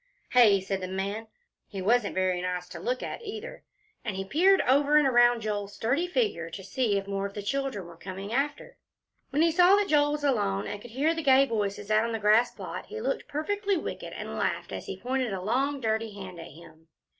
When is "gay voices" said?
11.21-11.91